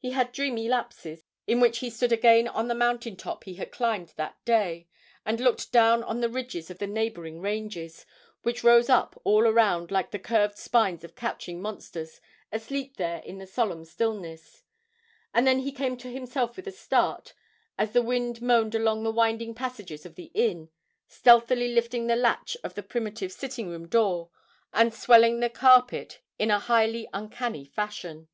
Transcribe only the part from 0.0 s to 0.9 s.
He had dreamy